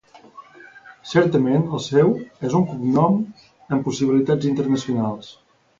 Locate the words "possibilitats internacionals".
3.91-5.35